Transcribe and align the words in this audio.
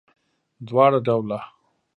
دواړه 0.67 0.97
ډوله 1.05 1.39